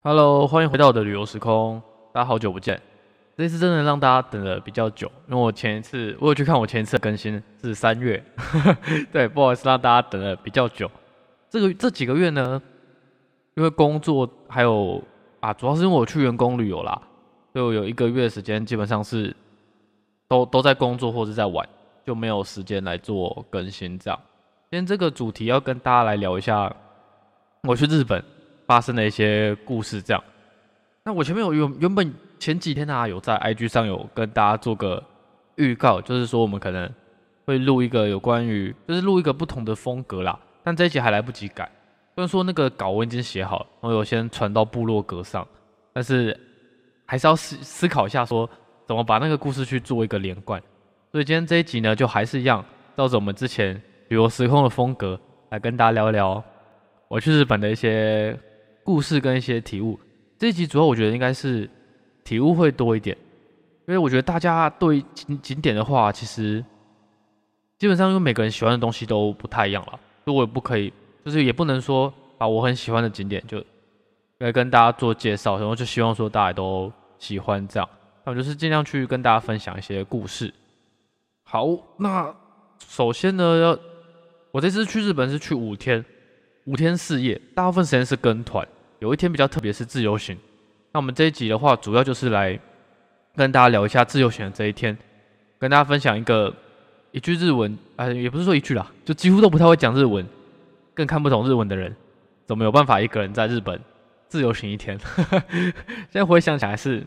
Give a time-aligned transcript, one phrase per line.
[0.00, 1.82] Hello，欢迎回到我的旅游时空，
[2.12, 2.80] 大家好久不见。
[3.36, 8.22] 这次真的让大家等了比较久，因为我前一次我有去看我前一次的更新是三月，
[9.10, 10.88] 对，不好意思让大家等了比较久。
[11.50, 12.62] 这个这几个月呢，
[13.56, 15.02] 因为工作还有
[15.40, 17.02] 啊，主要是因为我去员工旅游啦，
[17.52, 19.34] 所以我有一个月时间基本上是
[20.28, 21.68] 都都在工作或者在玩，
[22.06, 23.98] 就没有时间来做更新。
[23.98, 24.20] 这样，
[24.70, 26.72] 今天这个主题要跟大家来聊一下，
[27.64, 28.22] 我去日本。
[28.68, 30.22] 发生的一些故事，这样。
[31.02, 35.02] 那我前面有原原本前几天啊，有在 IG 上有跟大家做个
[35.56, 36.86] 预告，就是说我们可能
[37.46, 40.38] 会录一个有关于，就是录一个不同的风格啦。
[40.62, 41.64] 但这一集还来不及改，
[42.14, 45.48] 虽然说那个稿我已经写好，然后有先传到部落格上，
[45.94, 46.38] 但是
[47.06, 48.46] 还是要思思考一下，说
[48.86, 50.62] 怎么把那个故事去做一个连贯。
[51.10, 52.62] 所以今天这一集呢，就还是一样，
[52.98, 56.44] 照着我们之前旅游时空的风格来跟大家聊一聊
[57.08, 58.38] 我去日本的一些。
[58.88, 60.00] 故事跟一些体悟，
[60.38, 61.68] 这一集主要我觉得应该是
[62.24, 63.14] 体悟会多一点，
[63.86, 66.64] 因为我觉得大家对景景点的话，其实
[67.76, 70.90] 基本上因为每个人喜欢的东西都不太一样了，所以我也不可以，
[71.22, 73.62] 就是也不能说把我很喜欢的景点就
[74.38, 77.86] 来跟大家做介绍，然后就希望说大家都喜欢这样，
[78.24, 80.50] 那我就是尽量去跟大家分享一些故事。
[81.42, 82.34] 好，那
[82.86, 83.78] 首先呢，要
[84.50, 86.02] 我这次去日本是去五天，
[86.64, 88.66] 五天四夜，大部分时间是跟团。
[89.00, 90.36] 有一天比较特别，是自由行。
[90.92, 92.58] 那我们这一集的话，主要就是来
[93.36, 94.96] 跟大家聊一下自由行的这一天，
[95.58, 96.52] 跟大家分享一个
[97.12, 100.26] 一句日文，哎，也不是说一句啦，就几乎都不太会讲日文，
[100.94, 101.94] 更看不懂日文的人，
[102.46, 103.80] 怎么有办法一个人在日本
[104.28, 104.98] 自由行一天？
[106.10, 107.06] 现在回想起来是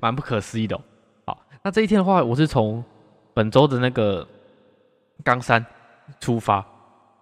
[0.00, 0.76] 蛮不可思议的。
[0.76, 0.80] 哦
[1.26, 2.84] 好，那这一天的话，我是从
[3.32, 4.26] 本周的那个
[5.24, 5.64] 冈山
[6.20, 6.56] 出发，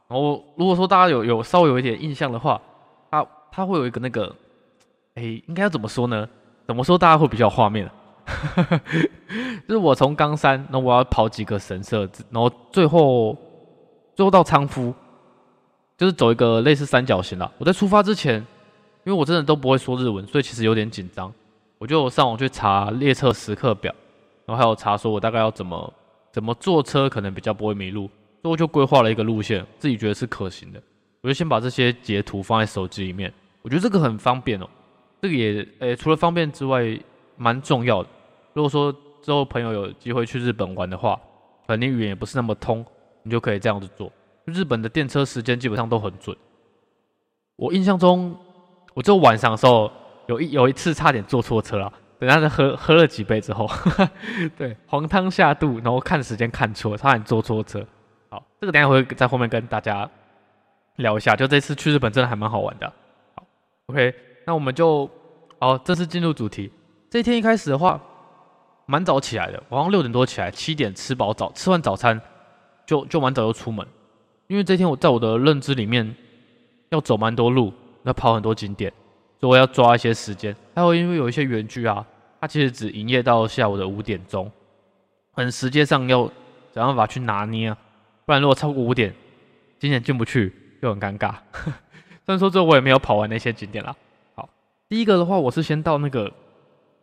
[0.08, 2.60] 然后如果说大家有有稍微有一点印象的话。
[3.52, 4.34] 它会有一个那个，
[5.14, 6.28] 哎，应该要怎么说呢？
[6.66, 7.90] 怎么说大家会比较画面？
[9.66, 13.36] 就是我从冈山，那我要跑几个神社，然后最后
[14.14, 14.94] 最后到仓敷，
[15.98, 17.50] 就是走一个类似三角形啦。
[17.58, 18.36] 我在出发之前，
[19.04, 21.32] 因为我真的都不会说日文，所以其实有点紧张。
[21.78, 23.92] 我就上网去查列车时刻表，
[24.46, 25.92] 然后还有查说我大概要怎么
[26.30, 28.06] 怎么坐车，可能比较不会迷路，
[28.42, 30.80] 所以我就规划了一个路线，自己觉得是可行的。
[31.22, 33.32] 我就先把这些截图放在手机里面。
[33.62, 34.68] 我觉得这个很方便哦，
[35.20, 36.98] 这个也诶，除了方便之外，
[37.36, 38.08] 蛮重要的。
[38.52, 41.20] 如果说之后朋友有机会去日本玩的话，
[41.66, 42.84] 可能你语言也不是那么通，
[43.22, 44.10] 你就可以这样子做。
[44.46, 46.36] 日本的电车时间基本上都很准。
[47.56, 48.34] 我印象中，
[48.94, 49.92] 我就晚上的时候
[50.26, 51.92] 有一有一次差点坐错车了。
[52.18, 53.66] 等下喝喝了几杯之后，
[54.58, 57.82] 对，黄汤下肚，然后看时间看错，差点坐错车。
[58.28, 60.06] 好，这个等下会在后面跟大家
[60.96, 61.34] 聊一下。
[61.34, 62.92] 就这次去日本真的还蛮好玩的。
[63.90, 64.14] OK，
[64.46, 65.10] 那我们就
[65.58, 66.70] 好正式进入主题。
[67.10, 68.00] 这一天一开始的话，
[68.86, 72.20] 蛮早起来的，晚上六点多起来，七点吃饱早，吃完早餐
[72.86, 73.84] 就就蛮早就出门。
[74.46, 76.14] 因为这天我在我的认知里面
[76.90, 77.72] 要走蛮多路，
[78.04, 78.92] 要跑很多景点，
[79.40, 80.54] 所以我要抓一些时间。
[80.72, 82.06] 还有因为有一些园区啊，
[82.40, 84.48] 它其实只营业到下午的五点钟，
[85.32, 86.30] 很时间上要
[86.72, 87.76] 想办法去拿捏啊，
[88.24, 89.12] 不然如果超过五点，
[89.80, 91.34] 景点进不去又很尴尬。
[92.30, 93.92] 虽然说这我也没有跑完那些景点啦。
[94.36, 94.48] 好，
[94.88, 96.32] 第一个的话，我是先到那个，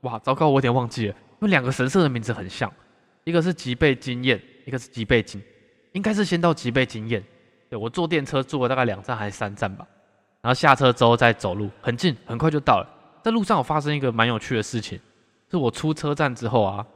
[0.03, 2.71] 哇，糟糕，我有点忘记了，因为两个神社的名字很像，
[3.25, 5.43] 一个是吉备经验，一个是吉备金，
[5.91, 7.21] 应该是先到吉备经验。
[7.69, 9.85] 对我坐电车坐了大概两站还是三站吧，
[10.39, 12.87] 然后下车之后再走路，很近，很快就到了。
[13.21, 14.97] 在路上有发生一个蛮有趣的事情，
[15.51, 16.87] 是我出车站之后啊，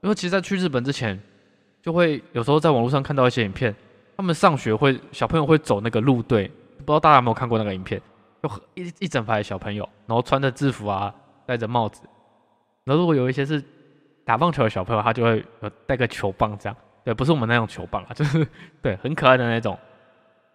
[0.00, 1.20] 因为其实在去日本之前，
[1.82, 3.76] 就会有时候在网络上看到一些影片，
[4.16, 6.50] 他们上学会小朋友会走那个路队。
[6.88, 8.00] 不知道大家有没有看过那个影片，
[8.42, 12.00] 就一一整排小朋友，然后穿着制服啊，戴着帽子。
[12.84, 13.62] 然后如果有一些是
[14.24, 16.74] 打棒球的小朋友，他就会有带个球棒这样。
[17.04, 18.48] 对，不是我们那种球棒啊，就是
[18.80, 19.78] 对很可爱的那种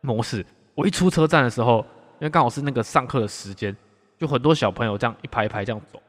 [0.02, 0.44] 模式。
[0.74, 1.86] 我一出车站的时候，
[2.20, 3.78] 因为刚好是那个上课的时间，
[4.18, 6.02] 就很多小朋友这样一排一排这样走。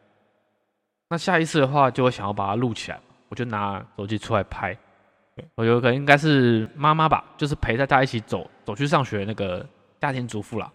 [1.11, 2.99] 那下一次的话，就会想要把它录起来，
[3.29, 4.75] 我就拿手机出来拍。
[5.55, 9.67] 我有可能应该是妈妈吧，就是陪大家一起走走去上学那个。
[10.05, 10.71] 家庭主妇啦，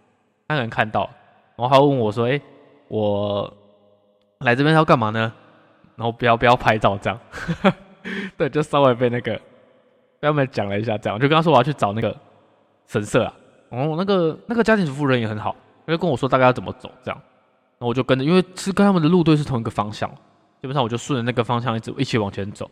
[0.48, 1.08] 那个人看到，
[1.54, 2.40] 然后他问我说：“哎，
[2.88, 3.56] 我
[4.40, 5.32] 来这边要干嘛呢？”
[5.94, 7.20] 然后不要不要拍照这样，
[8.36, 9.34] 对，就稍微被那个
[10.18, 12.16] 被他们讲了一下，这样我就跟他说我要去找那个
[12.88, 13.32] 神社啊。
[13.68, 15.54] 哦，那个那个家庭主妇人也很好，
[15.86, 17.20] 因为跟我说大概要怎么走这样，
[17.78, 20.10] 然后我就跟着，因为是跟他们的路队是同一个方向，
[20.60, 22.68] 基本上我就顺着那个方向一直一起往前走。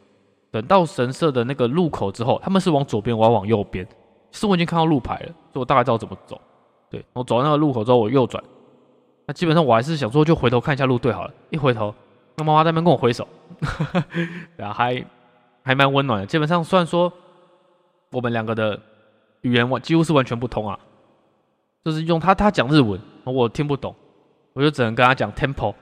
[0.50, 3.86] 等到神社的那个路口之后，他们是往左边，我要往右边。
[4.32, 6.40] 是我已经看到路牌了，所以我大概知道怎么走。
[6.90, 8.42] 对我走到那个路口之后，我右转，
[9.26, 11.34] 那基本上我还是想说，就回头看一下路队好了。
[11.50, 11.94] 一回头，
[12.36, 13.26] 那妈妈在那边跟我挥手，
[14.56, 15.04] 对啊，还
[15.62, 16.26] 还蛮温暖的。
[16.26, 17.12] 基本上虽然说
[18.10, 18.80] 我们两个的
[19.42, 20.78] 语言完几乎是完全不通啊，
[21.84, 23.94] 就是用他他讲日文，我听不懂，
[24.54, 25.74] 我就只能跟他讲 temple。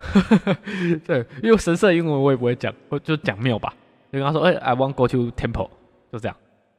[1.06, 3.74] 对，因为神社英文我也不会讲，我就讲庙吧。
[4.10, 5.68] 就跟他说：“哎，I want go to temple。”
[6.10, 6.36] 就这样。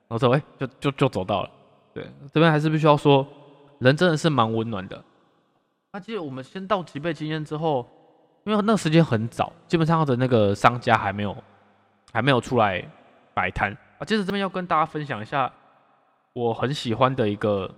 [0.07, 1.49] 然后说：“哎，就就就走到了。”
[1.93, 3.25] 对，这边还是必须要说，
[3.81, 5.03] 人真的是蛮温暖的。
[5.91, 7.85] 那记得我们先到吉备经验之后，
[8.45, 11.35] 因为那时间很早，基本上的那个商家还没有
[12.13, 12.81] 还没有出来
[13.33, 14.05] 摆摊啊。
[14.05, 15.51] 接着这边要跟大家分享一下
[16.31, 17.69] 我很喜欢的一个，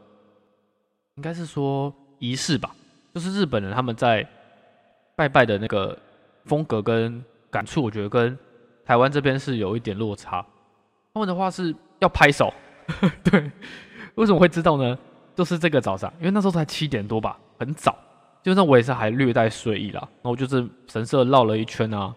[1.15, 2.69] 应该是说仪式吧，
[3.13, 4.27] 就是日本人他们在。
[5.15, 5.95] 拜拜的那个
[6.45, 8.35] 风格跟感触，我觉得跟
[8.83, 10.43] 台湾这边是有一点落差。
[11.13, 12.51] 他们的话是要拍手，
[13.23, 13.51] 对，
[14.15, 14.97] 为什么会知道呢？
[15.35, 17.95] 就是这个早上，因为那时候才七点多吧，很早。
[18.43, 22.13] 基本上我也是还略带睡意啦，然后就是神社绕了一圈啊，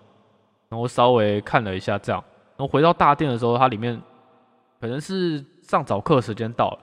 [0.69, 2.23] 然后稍微看了一下这样，
[2.57, 4.01] 然后回到大殿的时候，它里面
[4.81, 6.79] 可能是上早课时间到了，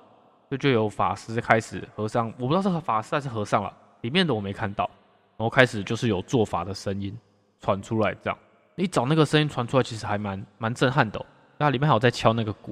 [0.49, 4.89] 就就有法师开始和尚，我不知道是法师还是和尚了，里面的我没看到。
[5.35, 7.13] 然后开始就是有做法的声音
[7.59, 8.39] 传出来，这样
[8.75, 11.23] 你找那个声音传出来，其实还蛮蛮震撼的。
[11.57, 12.71] 那里面还有在敲那个鼓，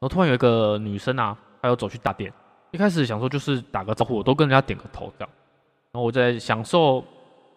[0.00, 2.32] 后突然有一个女生啊，她要走去大殿。
[2.72, 5.30] 一开始想说就是打个招呼，我都跟人家点个头这样。
[5.92, 7.04] 然后我在享受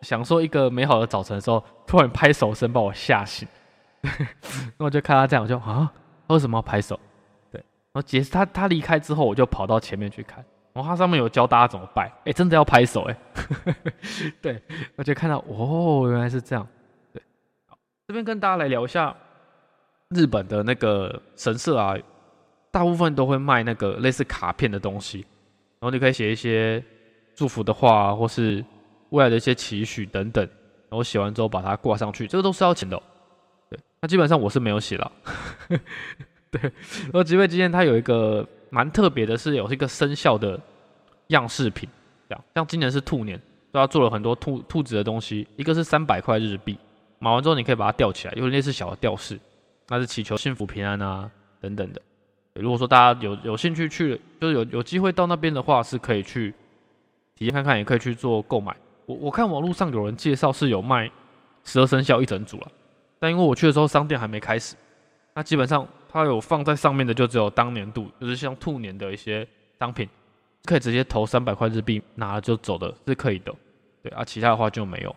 [0.01, 3.47] 享受一个美好的早晨的时候，突然拍手声把我吓醒。
[4.77, 5.91] 那我就看他这样，我就啊，
[6.27, 6.99] 为什么要拍手？
[7.49, 7.59] 对，
[7.91, 10.43] 然后解释他他离开之后，我就跑到前面去看。
[10.73, 13.17] 然后他上面有教大家怎么拜，哎，真的要拍手哎，
[14.41, 14.61] 对，
[14.97, 16.67] 我就看到哦，原来是这样，
[17.13, 17.23] 对，
[17.65, 19.15] 好这边跟大家来聊一下
[20.09, 21.95] 日本的那个神社啊，
[22.75, 25.19] 大部分都会卖那个类似卡片的东西，
[25.79, 26.83] 然后你可以写一些
[27.33, 28.61] 祝福的话，或是
[29.11, 30.43] 未来的一些期许等等，
[30.89, 33.01] 然后写完之后把它挂上去，这个都是要钱的，
[33.69, 35.09] 对，那基本上我是没有写了，
[36.51, 38.45] 对，然后吉位之间它有一个。
[38.71, 40.59] 蛮特别的是有一个生肖的
[41.27, 41.87] 样式品，
[42.27, 43.39] 这样像今年是兔年，
[43.71, 45.47] 都要做了很多兔兔子的东西。
[45.55, 46.77] 一个是三百块日币，
[47.19, 49.39] 买完之后你可以把它吊起来，有类似小的吊饰，
[49.87, 51.31] 那是祈求幸福平安啊
[51.61, 52.01] 等等的。
[52.61, 56.53] 如果说大家有有兴趣去，就是有有机会到那边的话，是可以去
[57.35, 58.75] 体验看看，也可以去做购买。
[59.05, 61.11] 我我看网络上有人介绍是有卖
[61.63, 62.67] 十二生肖一整组了，
[63.19, 64.75] 但因为我去的时候商店还没开始，
[65.33, 65.87] 那基本上。
[66.07, 69.45] 它有放在上面的就只有当年度，就是像兔年的一些
[69.77, 70.07] 商品，
[70.63, 73.53] 可以直接投三百块日币拿了就走的，是可以的。
[74.01, 75.13] 对啊，其他的话就没有。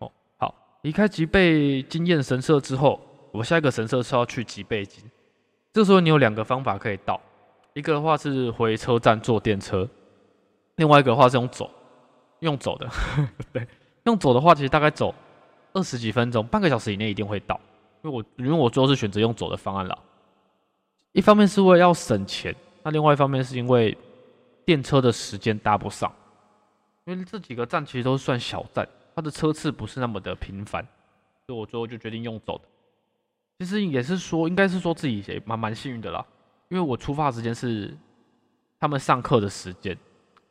[0.00, 0.52] 哦，好，
[0.82, 3.00] 离开吉备经验神社之后，
[3.30, 5.04] 我下一个神社是要去吉备经。
[5.72, 7.20] 这时候你有两个方法可以到，
[7.74, 9.88] 一个的话是回车站坐电车，
[10.76, 11.70] 另外一个的话是用走，
[12.40, 12.88] 用走的。
[13.52, 13.66] 对，
[14.04, 15.14] 用走的话其实大概走
[15.72, 17.58] 二十几分钟，半个小时以内一定会到。
[18.02, 19.96] 因为我因为我最后是选择用走的方案了。
[21.12, 23.96] 一方面是为了要省钱，那另外一方面是因为
[24.64, 26.12] 电车的时间搭不上，
[27.04, 30.82] 因为这几个站其实都算小站，它的车次不是那么的频繁，
[31.46, 32.64] 所以我最后就决定用走的。
[33.60, 36.24] 其实也是说，应该是说自己也蛮蛮幸运的啦，
[36.70, 37.94] 因为我出发时间是
[38.80, 39.94] 他们上课的时间，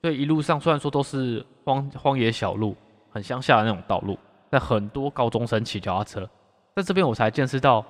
[0.04, 2.76] 所以一路上虽然说都是荒荒野小路，
[3.10, 4.16] 很乡下的那种道路，
[4.48, 6.30] 但很多高中生骑脚踏车，
[6.76, 7.84] 在这边我才见识到，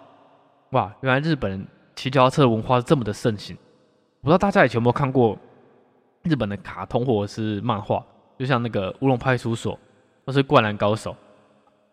[0.72, 1.68] 哇，原来日本。
[1.96, 3.58] 骑脚踏车的文化是这么的盛行，
[4.22, 5.38] 不知道大家以前有没有看过
[6.24, 8.02] 日本的卡通或者是漫画，
[8.38, 9.78] 就像那个乌龙派出所
[10.26, 11.14] 或是灌篮高手。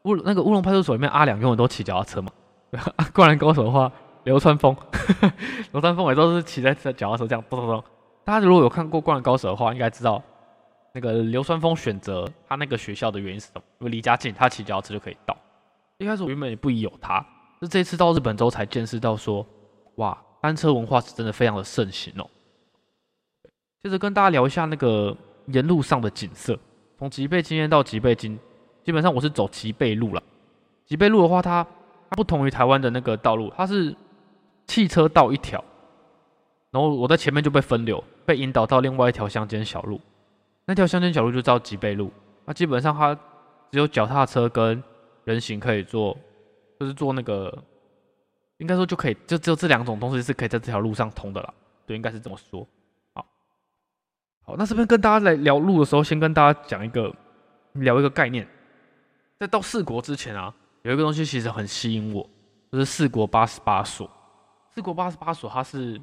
[0.04, 2.30] 乌那个乌龙派出所里面阿良永远都骑脚踏车嘛。
[3.14, 3.90] 灌篮高手的话，
[4.24, 4.76] 流川枫，
[5.72, 7.82] 流川枫也都是骑在脚踏车这样咚咚咚。
[8.24, 10.22] 大家如果有看过灌篮高手的话，应该知道
[10.92, 13.62] 那个流川枫选择他那个学校的原因是什么？
[13.80, 15.36] 因为离家近，他骑脚踏车就可以到。
[15.98, 17.24] 一开始我原本也不疑有他，
[17.62, 19.46] 是这次到日本之后才见识到说。
[19.96, 22.28] 哇，单车文化是真的非常的盛行哦。
[23.82, 26.58] 接着跟大家聊一下那个沿路上的景色，
[26.98, 28.38] 从吉贝津到吉备津，
[28.84, 30.22] 基本上我是走吉备路了。
[30.84, 31.66] 吉备路的话，它
[32.10, 33.94] 它不同于台湾的那个道路，它是
[34.66, 35.62] 汽车道一条，
[36.70, 40.00] 然后我在前面就被分流，被引导到另外一条乡间小路。
[40.64, 42.12] 那条乡间小路就叫脊背路，
[42.44, 43.14] 那基本上它
[43.70, 44.82] 只有脚踏车跟
[45.24, 46.16] 人行可以坐，
[46.80, 47.62] 就是坐那个。
[48.58, 51.54] 应该说就可以，就只有这两种东西是可以在这条路上通的了。
[51.84, 52.66] 对，应该是这么说。
[53.12, 53.26] 好，
[54.46, 57.14] 好，那这边跟大家来聊路的时候，先跟大家讲一个，
[57.74, 58.48] 聊一个概念。
[59.38, 60.54] 在到四国之前啊，
[60.86, 62.24] 有一个东西其实很吸引我，
[62.70, 64.08] 就是四国八十八所。
[64.70, 66.00] 四国八十八所，它是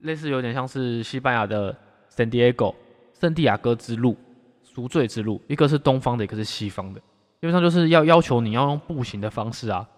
[0.00, 1.74] 类似有点像是西班牙的
[2.14, 4.14] 圣地亚哥之路
[4.62, 7.00] 赎罪之路，一个是东方的，一个是西方的。
[7.00, 9.88] 基本上就是要要求你要用步行的方式啊，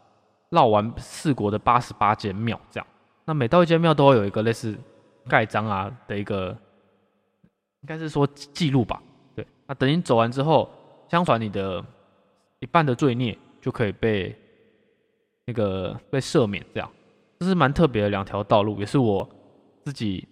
[0.50, 2.86] 绕完四国的八十八间庙，这样。
[3.24, 4.78] 那每到一间庙都会有一个类似
[5.26, 6.56] 盖章啊的一个，
[7.80, 9.02] 应该是说记录吧。
[9.34, 10.70] 对，那等你走完之后，
[11.10, 11.84] 相传你的
[12.60, 14.36] 一半的罪孽就可以被
[15.46, 16.90] 那个被赦免，这样。
[17.40, 19.28] 这是蛮特别的两条道路，也是我
[19.84, 20.26] 自己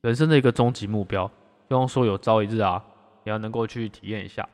[0.00, 1.30] 人生的一个终极目标。
[1.68, 2.82] 希望说有朝一日啊，
[3.24, 4.48] 也要能够去体验一下。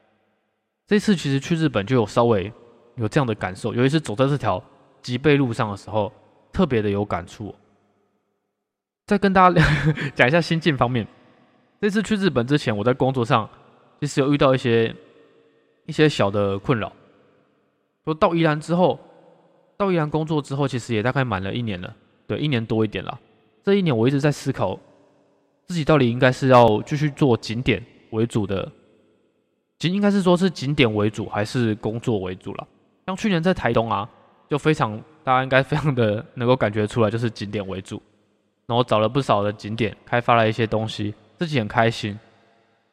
[0.87, 2.53] 这次其实去日本就有稍微
[2.97, 4.63] 有这样的感受，尤其是走在这条
[5.01, 6.13] 脊背路上的时候，
[6.53, 7.55] 特别的有感触。
[9.07, 9.63] 再跟大家
[10.17, 11.07] 讲一下心境方面，
[11.81, 13.49] 这次去日本之前，我在工作上
[14.01, 14.95] 其实有遇到一些
[15.87, 16.93] 一些小的困扰。
[18.07, 18.99] 说到宜兰之后，
[19.77, 21.93] 到宜兰工作之后，其实也大概满了一年了，
[22.29, 23.21] 对，一年多一点了。
[23.65, 24.79] 这一年我一直在思考，
[25.67, 28.71] 自己到底应该是要继续做景点为主的。
[29.81, 32.69] 其实应该是说是景点为主，还是工作为主了。
[33.07, 34.09] 像去年在台东啊，
[34.49, 38.01] 就非常大家应该非常的能够感觉出来，就是景点为主。
[38.67, 42.13] 然后找了不少的景点，开发了一些东西，自己很开心。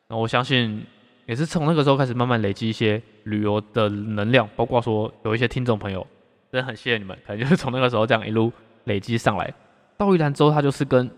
[0.08, 0.84] 然后我相信
[1.26, 6.06] 也是从那个时候开始慢慢累积一些旅游的能量，包括说有一些听众朋友，
[6.52, 8.52] 真的很谢谢你们，可能就是从那个时候这样一路
[8.86, 9.54] 累积上来。
[9.98, 11.10] 到宜兰之后，它就是跟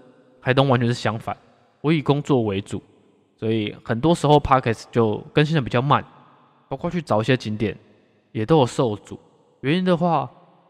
[0.42, 1.36] 台东完全是相反，
[1.82, 2.82] 我以工作为主。
[3.38, 6.04] 所以很多时候 p o c k e t 就更新的比较慢，
[6.70, 7.78] 包括去找一些景点
[8.32, 9.20] 也都有受阻。
[9.62, 10.30] 原因的话，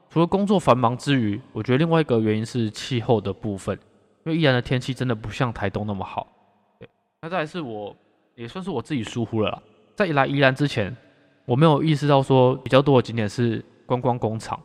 [0.09, 3.77] 除了工作繁忙之余，我觉得另外一个原因是气候的部分，
[4.23, 6.25] 因为宜兰的天气真的不像台东那么好。
[6.79, 6.89] 对，
[7.21, 7.95] 那再来是我
[8.35, 9.61] 也算是我自己疏忽了啦。
[9.95, 10.95] 在来宜兰之前，
[11.45, 14.59] 我没有意识到说比较多的景点是观光工厂。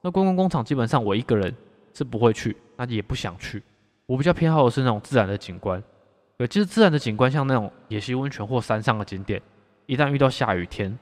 [0.00, 1.54] 那观光工厂基本上我一个人
[1.92, 3.62] 是不会去，那也不想去。
[4.06, 5.82] 我比较偏好的是那种自然的景观。
[6.38, 9.42] 对，其实自然的景观，像那种野溪温泉或山上的景点，
[9.86, 10.96] 一旦遇到下雨天，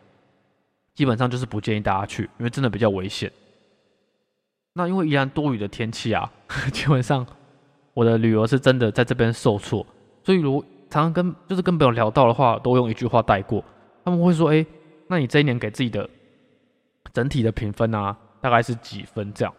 [0.94, 3.30] 基本上就是不建议大家去，因为真的比较危险。
[4.72, 6.32] 那因为宜兰多雨的天气啊，
[6.72, 7.26] 基本上
[7.92, 9.84] 我的旅游是真的在这边受挫。
[10.22, 10.64] 所以如
[10.94, 13.64] 常常跟就是跟朋友聊到的话，都用一句话带过。
[14.04, 14.64] 他们会说：“哎，
[15.08, 16.08] 那你这一年给自己的
[17.12, 19.52] 整体的评分啊，大概是几分？”这样，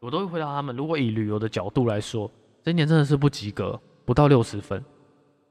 [0.00, 2.28] 我都会回答他们：如果以旅游的角度来说，
[2.64, 4.84] 这一年真的是不及格，不到六十分。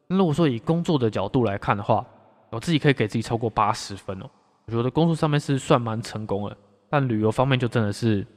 [0.08, 2.06] 那如果说以工作的角度来看的话，
[2.50, 4.30] 我自己可以给自己超过八十分哦。
[4.66, 6.58] 我觉得工作上面是算蛮成功的，
[6.90, 8.28] 但旅游方面就真的是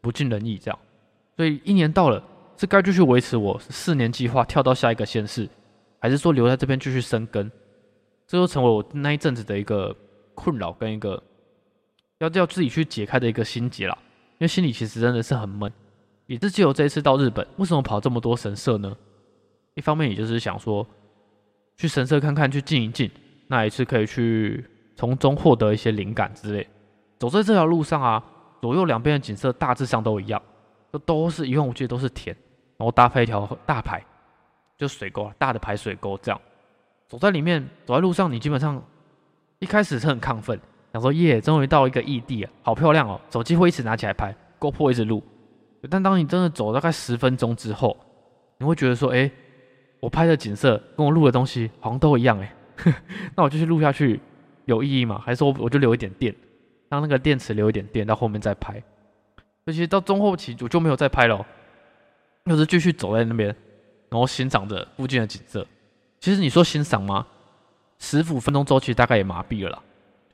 [0.00, 0.78] 不尽人意这样。
[1.36, 2.20] 所以一年到了，
[2.56, 5.48] 是该继续维持我四年计划跳到下一个县市，
[6.06, 7.50] 还是说留在这边继续生根？
[8.28, 9.92] 这就成为我那一阵子的一个
[10.36, 11.20] 困扰跟一个
[12.18, 13.98] 要要自己去解开的一个心结了。
[14.34, 15.72] 因为心里其实真的是很闷。
[16.28, 18.96] 也是只有这一次到日本，为什么跑这么多神社呢？
[19.74, 20.86] 一方面也就是想说。
[21.76, 23.10] 去神社看看，去静一静，
[23.48, 26.66] 那也是可以去从中获得一些灵感之类。
[27.18, 28.24] 走在这条路上啊，
[28.62, 30.40] 左右两边的景色大致上都一样，
[30.90, 32.34] 都都是一望无际都是田，
[32.78, 34.02] 然后搭配一条大排，
[34.76, 36.40] 就水沟啊，大的排水沟这样。
[37.08, 38.82] 走在里面，走在路上，你基本上
[39.58, 40.60] 一开始是很亢奋，
[40.92, 45.22] 想说耶，终于到一个异地啊，好漂亮哦，手机会一直拿起来拍，GoPro 一直录。
[45.88, 47.96] 但当你真的走大概十分钟之后，
[48.58, 49.30] 你会觉得说，哎。
[49.98, 52.54] 我拍的景色跟我录的东西好像都一样哎，
[53.34, 54.20] 那我继续录下去
[54.66, 55.18] 有意义吗？
[55.24, 56.32] 还是说我就留一点电，
[56.90, 58.80] 让那个电池留一点电，到后面再拍？
[59.64, 61.44] 而且到中后期我就没有再拍了，
[62.44, 63.56] 就是继续走在那边，
[64.08, 65.66] 然后欣赏着附近的景色。
[66.20, 67.26] 其实你说欣赏吗？
[67.98, 69.82] 十五分钟之后其实大概也麻痹了啦，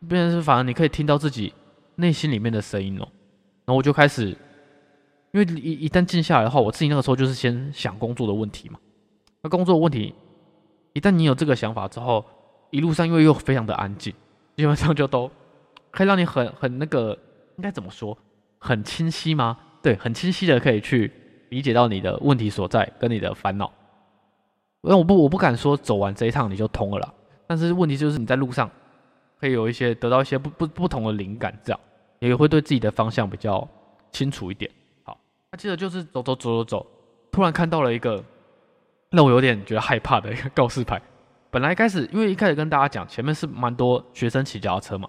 [0.09, 1.53] 变成是反而你可以听到自己
[1.97, 3.07] 内心里面的声音哦。
[3.65, 4.37] 然后我就开始，
[5.31, 8.79] 因为一一旦静下来的话，我自己那个时候就是先想工作的问题嘛。
[9.43, 10.15] 那工作问题，
[10.93, 12.25] 一旦你有这个想法之后，
[12.71, 14.13] 一路上因为又非常的安静，
[14.57, 15.31] 基本上就都
[15.91, 17.17] 可以让你很很那个，
[17.57, 18.17] 应该怎么说，
[18.59, 19.57] 很清晰吗？
[19.81, 21.13] 对，很清晰的可以去
[21.53, 23.71] 理解到你的问题所在跟你的烦恼。
[24.81, 27.15] 那我不我不敢说走完这一趟你就通了啦，
[27.47, 28.71] 但是问题就是你在路上
[29.39, 31.79] 可以有一些得到一些不不不同的灵感，这样
[32.21, 33.69] 也会对自己的方向比较
[34.11, 34.71] 清楚一点。
[35.05, 35.19] 好，
[35.51, 36.87] 那接着就是走走走走走，
[37.31, 38.25] 突然看到了一个。
[39.13, 40.99] 让我有点觉得害怕的一个告示牌。
[41.51, 45.07] 本来开始，因为一开始跟大家讲，前面是蛮多学生骑脚踏车嘛，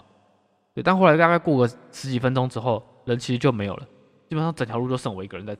[0.75, 0.83] 对。
[0.83, 3.87] 但后来大概过个十几分钟之后，人其实就没有了，
[4.27, 5.55] 基本上整条路就剩我一个人在。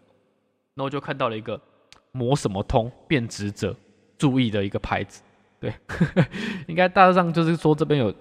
[0.76, 1.60] 然后就看到了一个
[2.12, 3.76] “魔什么通变直者”
[4.18, 5.22] 注意的一个牌子，
[5.60, 5.74] 对，
[6.68, 8.14] 应该大致上就是说这边有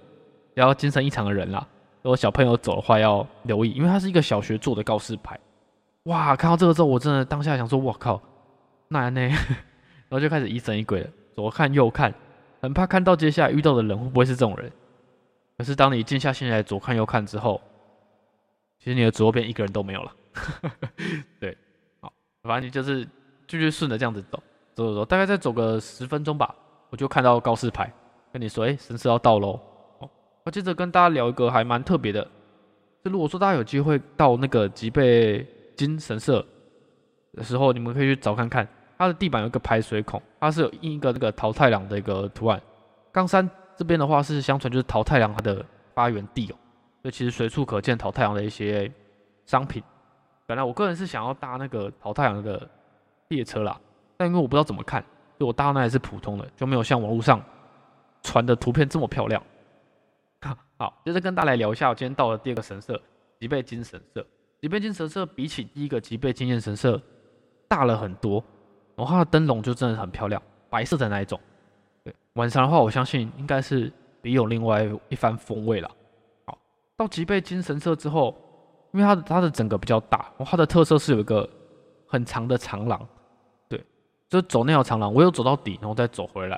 [0.55, 1.67] 要精神异常的人啦。
[2.01, 5.39] 如果小朋友走的话要留意，因为它是一个小学做的告示牌。
[6.03, 8.21] 哇，看到这个之后，我真的当下想说，我靠，
[8.89, 9.21] 那呢？
[10.09, 12.13] 然后就开始疑神疑鬼的，左看右看，
[12.61, 14.69] 很怕看到接下来遇到的人会不会是这种人。
[15.57, 17.61] 可是当你静下心来左看右看之后，
[18.79, 20.11] 其实你的左边一个人都没有了。
[21.39, 21.57] 对，
[22.43, 23.05] 反正你就是
[23.47, 24.37] 继续顺着这样子走，
[24.75, 26.53] 走走走，大概再走个十分钟吧，
[26.89, 27.91] 我就看到告示牌，
[28.33, 29.59] 跟你说，哎，神社要到喽。
[29.99, 30.09] 哦，
[30.43, 32.21] 我接着跟大家聊一个还蛮特别的，
[33.03, 35.47] 就如果说大家有机会到那个吉贝
[35.77, 36.45] 金神社
[37.33, 38.67] 的时候，你们可以去找看看。
[38.97, 42.61] 它的地板有一个排水孔，它是有印一个那个桃太郎的一个图案。
[43.11, 46.55] 冈山这边的话是相传就是桃太郎它的发源地哦，
[47.01, 48.91] 所以其实随处可见桃太郎的一些
[49.45, 49.81] 商品。
[50.53, 52.69] 本来我个人是想要搭那个桃太郎的
[53.29, 53.75] 列车啦，
[54.15, 55.01] 但因为我不知道怎么看，
[55.35, 57.43] 所以我搭那也是普通的，就没有像网络上
[58.21, 59.41] 传的图片这么漂亮。
[60.77, 63.01] 好，接着跟大家来聊一下，我今天到了第二个神社
[63.39, 64.23] 吉备金神社。
[64.61, 67.01] 吉备金神社比起第一个吉备金焰神社
[67.67, 68.43] 大了很多。
[68.95, 71.39] 然后它的灯笼就真的很漂亮，白色的那一种。
[72.03, 73.91] 对，晚上的话，我相信应该是
[74.21, 75.89] 别有另外一番风味了。
[76.45, 76.55] 好，
[76.95, 78.37] 到吉备金神社之后，
[78.93, 81.47] 因为它的它的整个比较大，然后它的特色是有一个
[82.07, 83.05] 很长的长廊。
[83.67, 83.83] 对，
[84.29, 86.57] 就走那条长廊，我有走到底，然后再走回来。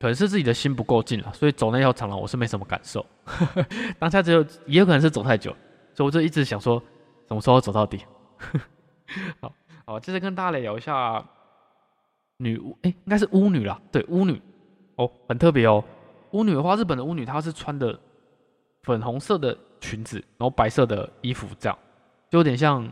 [0.00, 3.04] 可能是自己的心不够近了，所以走那条长廊我是没什么感受。
[3.98, 5.54] 当下只有也有可能是走太久，
[5.92, 6.82] 所以我就一直想说，
[7.28, 8.00] 什么时候走到底？
[9.40, 9.52] 好。
[9.86, 11.22] 好，接着跟大家来聊一下
[12.38, 14.40] 女巫，哎，应该是巫女啦，对，巫女，
[14.96, 15.84] 哦，很特别哦。
[16.30, 18.00] 巫女的话，日本的巫女她是穿的
[18.84, 21.78] 粉红色的裙子，然后白色的衣服，这样
[22.30, 22.90] 就有点像，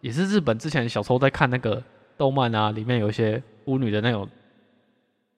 [0.00, 1.82] 也是日本之前小时候在看那个
[2.16, 4.28] 动漫啊，里面有一些巫女的那种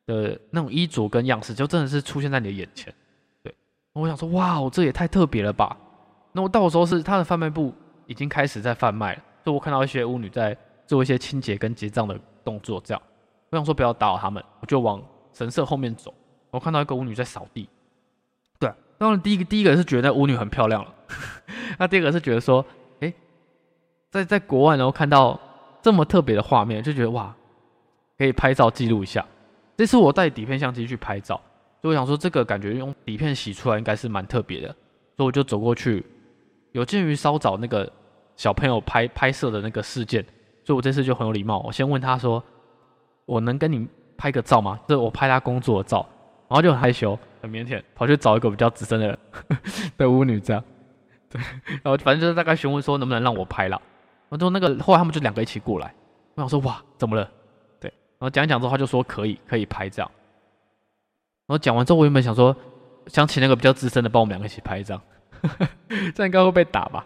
[0.07, 2.95] 的那种衣着跟样式，就真的是出现在你的眼前。
[3.43, 3.55] 对，
[3.93, 5.77] 我想说，哇，这也太特别了吧。
[6.33, 7.75] 那我到时候是他的贩卖部
[8.07, 10.57] 已经开始在贩卖了，就我看到一些巫女在。
[10.87, 13.03] 做一些清洁跟结账的动作，这样
[13.49, 16.13] 我想说不要打扰他们，我就往神社后面走。
[16.51, 17.67] 我看到一个巫女在扫地，
[18.99, 20.95] 当然第一个第一个是觉得那舞女很漂亮了，
[21.79, 22.65] 那第二个是觉得说，
[23.01, 23.13] 哎，
[24.11, 25.39] 在在国外然后看到
[25.83, 27.35] 这么特别的画面，就觉得哇，
[28.17, 29.25] 可以拍照记录一下。
[29.77, 31.41] 这次我带底片相机去拍照，
[31.83, 34.69] 所以我想说这个感觉用底片洗出来应该是蛮特别的，
[35.17, 36.05] 所以我就走过去，
[36.73, 37.91] 有鉴于稍早那个
[38.37, 40.25] 小朋友拍拍摄的那个事件。
[40.67, 42.43] 所以我这次就很有礼貌，我先问他说
[43.27, 46.07] ：“我能跟你拍个照吗？”这我拍他工作的照，
[46.49, 49.19] 然后就很害羞、很腼腆，跑去找一个比较资深的人
[49.97, 50.65] 的巫女这样。
[51.29, 51.41] 对，
[51.83, 53.81] 然后反正就是大概询问说能不能让我拍了。
[54.29, 55.95] 然后那个后来他们就两个一起过来，
[56.35, 57.31] 我想说哇，怎么了？
[57.79, 60.11] 对，然后讲一讲之后他就说可以，可以拍这样。
[61.47, 62.57] 然后讲完之后我原本想说
[63.07, 65.01] 想请那个比较资深的帮我们两个一起拍一张，
[66.15, 67.05] 这样应该会被打吧？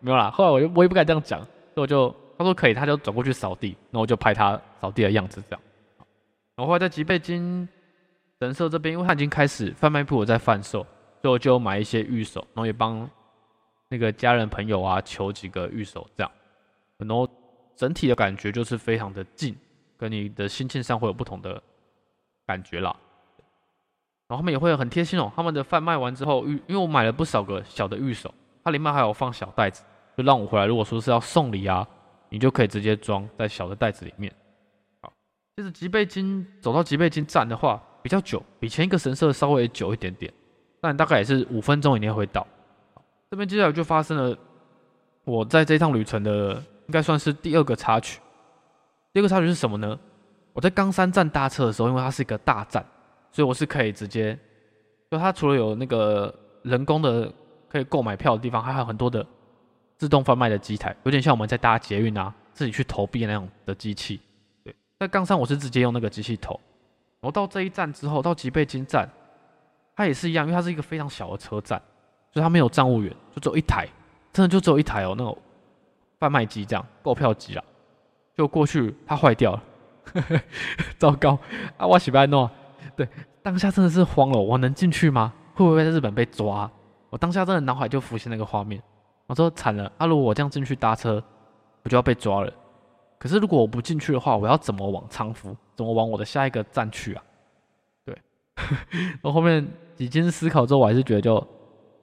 [0.00, 2.14] 没有啦，后来我就我也不敢这样讲，所以我就。
[2.38, 5.60] 他说可以，他就走过去扫地，然后我就拍他扫地的样子，这样。
[6.54, 7.66] 然后后来在吉贝金
[8.40, 10.80] 神社这边，因为他已经开始贩卖铺在贩售，
[11.20, 13.08] 所以我就买一些玉手，然后也帮
[13.88, 16.30] 那个家人朋友啊求几个玉手，这样。
[16.98, 17.28] 然后
[17.74, 19.56] 整体的感觉就是非常的近，
[19.96, 21.62] 跟你的心情上会有不同的
[22.46, 22.94] 感觉啦。
[24.28, 28.32] 然后他们也会很贴心哦，他们的贩卖完之后，玉因为我买了不少个小的玉手，
[28.64, 29.84] 它里面还有放小袋子，
[30.16, 31.86] 就让我回来如果说是要送礼啊。
[32.28, 34.34] 你就可以直接装在小的袋子里面。
[35.00, 35.12] 好，
[35.56, 40.32] 接着吉贝金走到吉贝金站的话，比较久，比前一个神社稍微久一点点，
[40.80, 42.46] 但大概也是五分钟以内会到。
[43.28, 44.38] 这边接下来就发生了
[45.24, 46.54] 我在这趟旅程的
[46.86, 48.20] 应该算是第二个插曲。
[49.12, 49.98] 第二个插曲是什么呢？
[50.52, 52.86] 我在冈山站搭车的时候，因为它是一个大站，
[53.32, 54.38] 所以我是可以直接，
[55.10, 57.28] 就它除了有那个人工的
[57.68, 59.26] 可以购买票的地方，还有很多的。
[59.98, 64.20] 自动贩卖的机台有点像我们在搭捷运啊，自己去投币那样的机器。
[64.62, 66.60] 对，在冈山我是直接用那个机器投。
[67.26, 69.08] 我到这一站之后，到吉贝金站，
[69.96, 71.80] 它也是一样，因为它是一个非常小的车站，
[72.32, 73.88] 所以它没有站务员，就只有一台，
[74.32, 75.36] 真的就只有一台哦，那种
[76.18, 77.64] 贩卖机这样购票机啊。
[78.36, 79.62] 就过去，它坏掉了，
[80.98, 81.38] 糟糕
[81.78, 81.86] 啊！
[81.86, 82.50] 我喜欢诺，
[82.94, 83.08] 对，
[83.42, 85.32] 当下真的是慌了，我能进去吗？
[85.54, 86.70] 会不会在日本被抓？
[87.08, 88.82] 我当下真的脑海就浮现那个画面。
[89.26, 90.06] 我说惨了，啊！
[90.06, 91.22] 如果我这样进去搭车，
[91.82, 92.52] 不就要被抓了？
[93.18, 95.56] 可是如果我不进去的话，我要怎么往仓敷？
[95.74, 97.22] 怎么往我的下一个站去啊？
[98.04, 98.18] 对。
[99.22, 101.46] 然后后面几经思考之后，我还是觉得就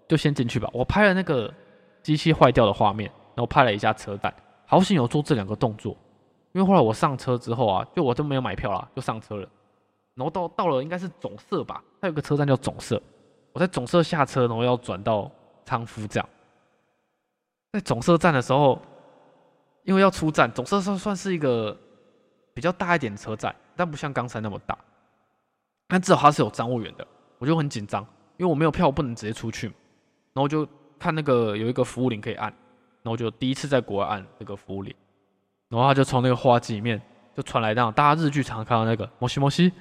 [0.08, 0.70] 就先进去吧。
[0.74, 1.54] 我拍了那个
[2.02, 4.34] 机器坏掉的画面，然后拍了一下车站，
[4.66, 5.96] 好险有做这两个动作。
[6.52, 9.48] 因为后来我上车之后啊，就我都没有买票啦，就上车了。
[10.16, 13.02] 然后到到了应该是总社吧，它有个车站叫总社。
[13.52, 15.30] 我在总社下车，然后要转到
[15.66, 16.30] 仓敷这样。
[17.72, 18.80] 在总社站的时候，
[19.84, 21.78] 因为要出站，总算算算是一个
[22.54, 24.78] 比较大一点的车站，但不像冈山那么大。
[25.88, 27.06] 但至少它是有站务员的，
[27.38, 28.02] 我就很紧张，
[28.38, 29.74] 因为我没有票，我不能直接出去嘛。
[30.34, 30.68] 然后就
[30.98, 32.52] 看那个有一个服务铃可以按，
[33.04, 34.96] 然后就第一次在国外按那个服务铃，
[35.70, 37.00] 然后他就从那个话机里面
[37.36, 39.72] 就传来那种大家日剧常看到那个摩西摩西，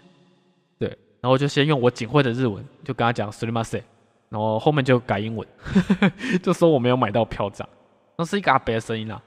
[0.78, 0.88] 对，
[1.20, 3.82] 然后就先用我仅会的日文就跟他讲 s u r i m a s e
[4.28, 5.48] 然后后面就改英文，
[6.42, 7.68] 就说我没有买到票这样，
[8.16, 9.22] 那是一个阿北的声音啊。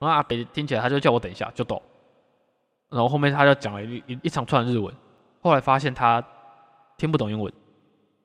[0.00, 1.80] 然后阿北听起来他就叫我等一下就走，
[2.88, 4.92] 然后后面他就讲了一一一长串日文，
[5.42, 6.24] 后来发现他
[6.96, 7.52] 听不懂英文，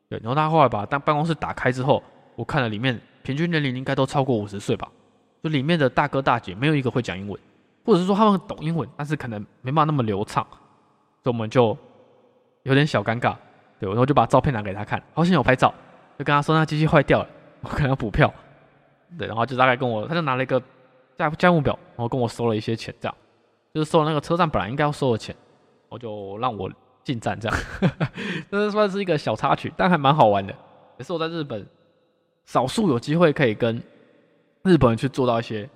[0.09, 2.01] 对，然后他后来把当办公室打开之后，
[2.37, 4.89] 我看了里面平均年龄应该都超过五十岁吧，
[5.43, 7.37] 就里面的大哥大姐没有一个会讲英文，
[7.83, 10.47] 或者是说他们懂英文，但是可能没办法那么流畅，
[11.23, 11.77] 所以我们就
[12.63, 13.35] 有点小尴尬，
[13.81, 15.73] 对，然后就把照片拿给他看，好像有拍照，
[16.17, 17.27] 就跟他说那机器坏掉了，
[17.59, 18.33] 我可能要补票，
[19.17, 20.61] 对，然后就大概跟我，他就拿了一个。
[21.17, 23.15] 价价目表，然后跟我收了一些钱，这样。
[23.73, 25.35] 就是收了那个车站本来应该要收的钱，
[25.89, 26.71] 我就让我
[27.03, 27.57] 进站这样，
[28.49, 30.55] 这算是一个小插曲，但还蛮好玩的，
[30.97, 31.67] 也是我在日本
[32.45, 33.75] 少数有机会可以跟
[34.63, 35.69] 日本人去做到一些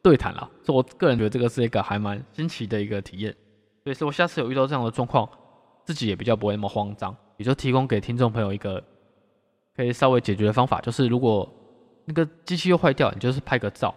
[0.00, 3.34] 对谈了，所以我个人觉得这个是一个还蛮新奇的一个体验，
[3.82, 5.28] 所以说我下次有遇到这样的状况，
[5.84, 8.80] 自己也比较不会那么慌张，也就提供给听众朋友一个
[9.74, 11.52] 可以稍微解决的方法，就是如果
[12.04, 13.92] 那个机器又坏掉，你就是拍个照。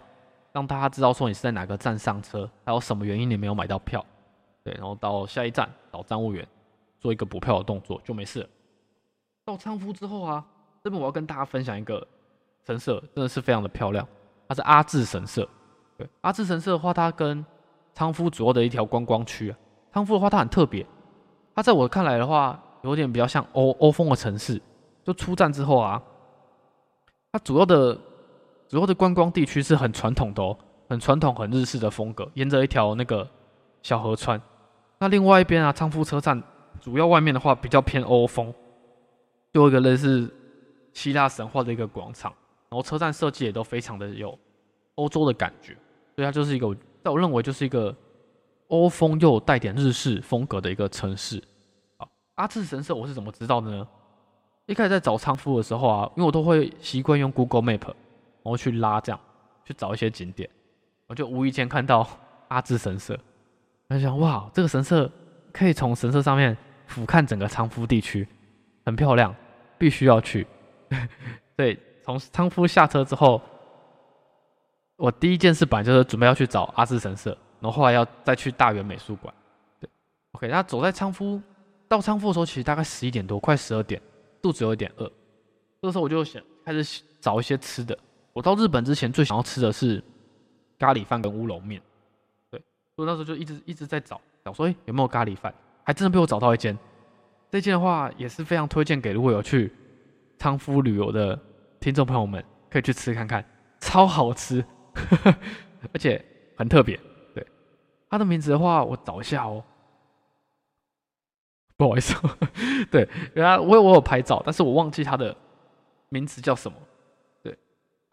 [0.56, 4.02] 让大家知道说你是在哪个站上车，还有什么原因你没有买到票，
[4.64, 6.48] 对，然后到下一站找站务员
[6.98, 8.48] 做一个补票的动作就没事了。
[9.44, 10.42] 到仓敷之后啊，
[10.82, 12.08] 这边我要跟大家分享一个
[12.64, 14.08] 神社，真的是非常的漂亮，
[14.48, 15.46] 它是阿智神社。
[15.98, 17.44] 对，阿智神社的话，它跟
[17.92, 19.58] 仓敷主要的一条观光区啊，
[19.92, 20.86] 仓敷的话它很特别，
[21.54, 24.58] 它在我看来的话，有点比较像欧欧风的城市。
[25.04, 26.02] 就出站之后啊，
[27.30, 28.00] 它主要的。
[28.68, 30.56] 主要的观光地区是很传统的哦，
[30.88, 33.28] 很传统、很日式的风格，沿着一条那个
[33.82, 34.40] 小河川。
[34.98, 36.42] 那另外一边啊，仓敷车站
[36.80, 38.52] 主要外面的话比较偏欧风，
[39.52, 40.32] 有一个类似
[40.92, 42.32] 希腊神话的一个广场，
[42.68, 44.36] 然后车站设计也都非常的有
[44.96, 45.76] 欧洲的感觉，
[46.14, 46.74] 所以它就是一个
[47.04, 47.94] 在我认为就是一个
[48.68, 51.40] 欧风又带点日式风格的一个城市。
[51.98, 53.86] 啊，阿智神社我是怎么知道的呢？
[54.66, 57.92] 一开始在找仓敷的时候啊，因为我都会习惯用 Google Map。
[58.46, 59.20] 然后去拉这样，
[59.64, 60.48] 去找一些景点，
[61.08, 62.08] 我就无意间看到
[62.46, 63.18] 阿兹神社，
[63.88, 65.10] 我想哇，这个神社
[65.52, 66.56] 可以从神社上面
[66.86, 68.24] 俯瞰整个仓敷地区，
[68.84, 69.34] 很漂亮，
[69.76, 70.46] 必须要去。
[71.56, 73.42] 对，从仓敷下车之后，
[74.94, 79.34] 我第一件事本来就是准备要去找阿志神社，然后后来要再去大原美术馆。
[79.80, 79.90] 对
[80.30, 81.42] ，OK，那走在仓敷
[81.88, 84.00] 到仓敷的时候，其实大概十一点多，快十二点，
[84.40, 85.10] 肚子有一点饿，
[85.82, 87.98] 这个时候我就想开始找一些吃的。
[88.36, 90.04] 我到日本之前最想要吃的是
[90.78, 91.80] 咖喱饭跟乌龙面，
[92.50, 92.62] 对，
[92.94, 96.78] 所以那时候就一直一直在找，找说哎有没有咖喱饭，还真的被我找到一间，
[97.50, 99.72] 这间的话也是非常推荐给如果有去
[100.38, 101.40] 仓敷旅游的
[101.80, 103.42] 听众朋友们可以去吃看看，
[103.80, 104.62] 超好吃，
[105.94, 106.22] 而且
[106.58, 107.00] 很特别，
[107.34, 107.46] 对，
[108.10, 109.64] 它的名字的话我找一下哦，
[111.78, 112.14] 不好意思，
[112.92, 115.34] 对，原来我我有拍照，但是我忘记它的
[116.10, 116.76] 名字叫什么。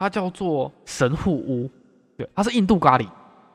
[0.04, 1.70] 它叫做神户屋，
[2.18, 3.08] 对，它是印度咖喱，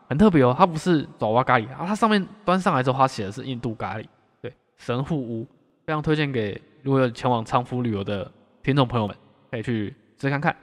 [0.09, 0.55] 很特别哦。
[0.57, 4.07] 它不是爪哇咖喱啊，它上面端上来之后，它写的是印度咖喱，
[4.41, 5.47] 对，神户屋
[5.85, 8.31] 非常推荐给如果有前往昌福旅游的
[8.63, 9.15] 听众朋友们，
[9.51, 10.57] 可以去吃看看。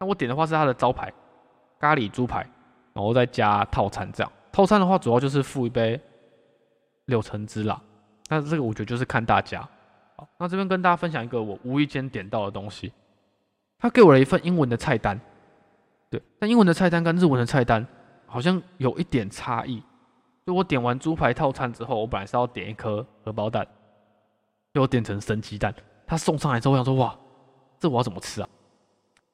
[0.00, 1.12] 那我点的话是它的招牌
[1.78, 2.40] 咖喱猪排，
[2.92, 4.32] 然后再加套餐这样。
[4.50, 6.00] 套餐的话主要就是付一杯
[7.04, 7.80] 柳橙汁啦。
[8.28, 9.60] 那这个我觉得就是看大家。
[10.16, 12.92] 好，那这边跟大家分享一个我无意间点到的东西。
[13.84, 15.20] 他给我了一份英文的菜单，
[16.08, 17.86] 对，但英文的菜单跟日文的菜单
[18.24, 19.82] 好像有一点差异。
[20.46, 23.66] 就我点完猪排套餐之后，我本来是要点一颗荷包蛋，
[24.72, 25.74] 就我点成生鸡蛋。
[26.06, 27.14] 他送上来之后，我想说哇，
[27.78, 28.48] 这我要怎么吃啊？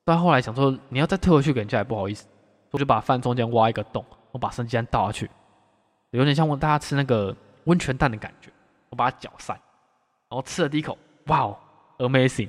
[0.05, 2.27] 但后来想说，你要再退回去给人家也不好意思，
[2.73, 5.31] 我就把饭中间挖一个洞，我把生鸡蛋倒下去，
[6.11, 7.33] 有点像我大家吃那个
[7.67, 8.51] 温泉蛋的感觉。
[8.89, 9.57] 我把它搅散，
[10.29, 11.57] 然后吃了第一口，哇
[11.99, 12.49] ！Amazing，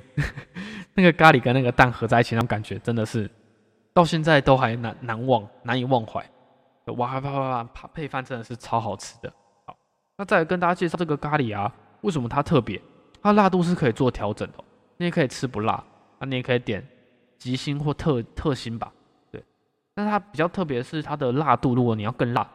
[0.94, 3.30] 那个咖喱跟那个蛋合在一起，那种感觉真的是
[3.92, 6.24] 到现在都还难难忘、难以忘怀。
[6.96, 9.32] 哇啪啪啪，配饭真的是超好吃的。
[9.64, 9.76] 好，
[10.16, 12.80] 那再来跟大家介绍这个咖喱啊，为什么它特别？
[13.22, 14.58] 它辣度是可以做调整的，
[14.96, 15.82] 你也可以吃不辣，
[16.18, 16.86] 那你也可以点
[17.38, 18.92] 极辛或特特辛吧。
[19.30, 19.42] 对，
[19.94, 22.46] 但是它比较特别的是它的辣度，如果你要更辣，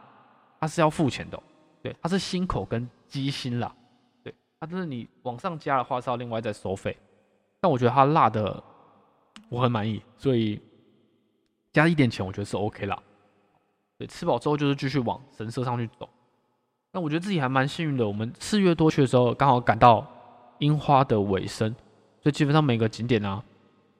[0.60, 1.42] 它是要付钱的。
[1.82, 3.74] 对，它是心口跟鸡辛辣。
[4.60, 6.94] 它就是你往上加的话是要另外再收费，
[7.60, 8.62] 但我觉得它辣的
[9.48, 10.60] 我很满意，所以
[11.72, 12.98] 加一点钱我觉得是 OK 啦。
[13.98, 16.08] 对，吃饱之后就是继续往神社上去走。
[16.92, 20.06] 那我觉得自己还蛮幸运的，我们四月多去的时候刚好赶到
[20.58, 21.68] 樱花的尾声，
[22.22, 23.42] 所以基本上每个景点啊，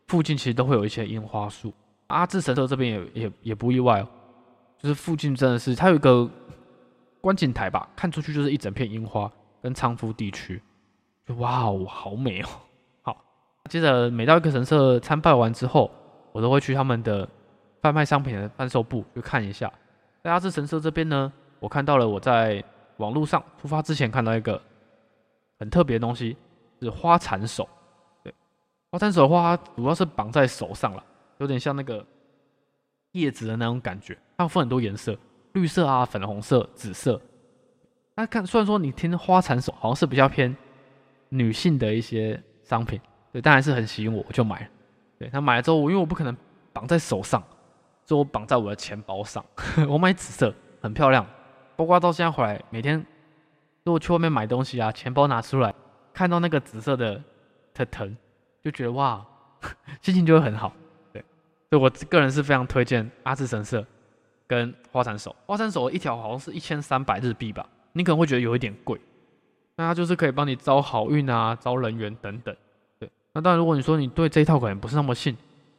[0.07, 1.73] 附近其实都会有一些樱花树。
[2.07, 4.07] 阿智神社这边也也也不意外，
[4.79, 6.31] 就是附近真的是它有一个
[7.21, 10.63] 观景台吧，看出去就是一整片樱花跟仓敷地区，
[11.37, 12.49] 哇哦，好美哦。
[13.69, 15.91] 接着每到一个神社参拜完之后，
[16.33, 17.29] 我都会去他们的
[17.83, 19.73] 贩卖商品的贩售部去看一下。
[20.23, 22.63] 在阿智神社这边呢，我看到了我在
[22.97, 24.61] 网络上出发之前看到一个
[25.59, 26.37] 很特别的东西，
[26.81, 27.69] 是花缠手。
[28.25, 28.35] 对，
[28.91, 31.05] 花缠手的话，它主要是绑在手上了。
[31.39, 32.05] 有点像那个
[33.13, 35.17] 叶子的那种感觉，它分很多颜色，
[35.53, 37.21] 绿色啊、粉红色、紫色。
[38.17, 40.55] 那看，虽然说你听花缠手好像是比较偏
[41.29, 43.01] 女性的一些商品，
[43.33, 44.67] 对，当然是很吸引我，我就买了。
[45.19, 46.37] 对，他买了之后，我因为我不可能
[46.73, 47.43] 绑在手上，
[48.05, 49.45] 所以我绑在我的钱包上。
[49.89, 51.27] 我买紫色，很漂亮。
[51.77, 53.05] 包括到现在回来，每天
[53.85, 55.75] 如果去外面买东西啊，钱包拿出来，
[56.13, 57.23] 看到那个紫色的
[57.75, 58.17] 特藤，
[58.65, 59.25] 就觉得哇，
[60.01, 60.73] 心情就会很好。
[61.13, 61.23] 对
[61.71, 63.85] 所以我个人是非常推荐阿智神社
[64.47, 65.35] 跟花伞手。
[65.47, 68.99] 花伞手一条好像是一千三百日币吧，你可能会觉得有一点贵，
[69.77, 72.57] 那它就是可以帮你招好运啊，招人缘等等。
[73.39, 75.37] 对，那当然如果你说你对这一套可能不是那么信，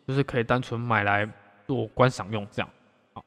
[0.08, 1.30] 就是可以单纯买来
[1.68, 2.70] 做观赏用这样。
[3.14, 3.24] 好，